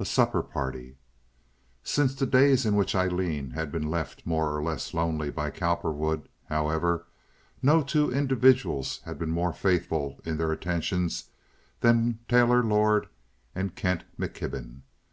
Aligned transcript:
A 0.00 0.04
Supper 0.04 0.44
Party 0.44 0.96
Since 1.82 2.14
the 2.14 2.24
days 2.24 2.64
in 2.64 2.76
which 2.76 2.94
Aileen 2.94 3.50
had 3.50 3.72
been 3.72 3.90
left 3.90 4.24
more 4.24 4.56
or 4.56 4.62
less 4.62 4.94
lonely 4.94 5.28
by 5.28 5.50
Cowperwood, 5.50 6.28
however, 6.48 7.08
no 7.62 7.82
two 7.82 8.08
individuals 8.08 9.00
had 9.06 9.18
been 9.18 9.32
more 9.32 9.52
faithful 9.52 10.20
in 10.24 10.36
their 10.36 10.52
attentions 10.52 11.30
than 11.80 12.20
Taylor 12.28 12.62
Lord 12.62 13.08
and 13.56 13.74
Kent 13.74 14.04
McKibben. 14.16 14.82